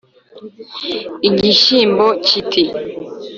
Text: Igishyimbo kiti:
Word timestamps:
Igishyimbo 1.27 2.05
kiti: 2.25 2.63